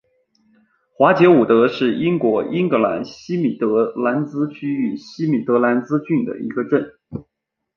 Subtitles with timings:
[0.95, 6.93] 华捷伍德是英国英格兰西米德兰兹区域西米德兰兹郡的一个镇。